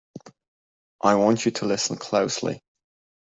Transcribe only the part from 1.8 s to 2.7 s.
closely!